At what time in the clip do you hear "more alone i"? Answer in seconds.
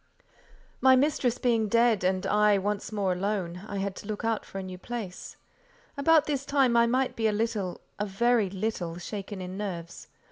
2.91-3.77